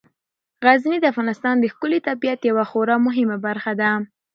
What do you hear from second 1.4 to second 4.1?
د ښکلي طبیعت یوه خورا مهمه برخه ده.